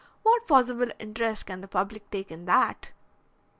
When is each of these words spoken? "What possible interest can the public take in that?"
"What 0.23 0.47
possible 0.47 0.89
interest 0.97 1.45
can 1.45 1.61
the 1.61 1.67
public 1.67 2.09
take 2.09 2.31
in 2.31 2.45
that?" 2.45 2.89